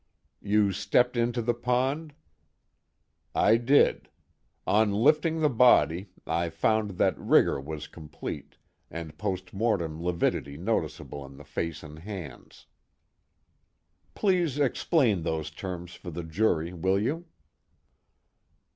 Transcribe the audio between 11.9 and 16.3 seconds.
hands." "Please explain those terms for the